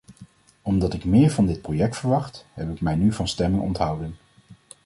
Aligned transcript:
Omdat 0.61 0.93
ik 0.93 1.03
meer 1.05 1.31
van 1.31 1.45
dit 1.45 1.61
project 1.61 1.97
verwacht, 1.97 2.45
heb 2.53 2.69
ik 2.71 2.81
mij 2.81 2.95
nu 2.95 3.11
van 3.13 3.27
stemming 3.27 3.63
onthouden. 3.63 4.17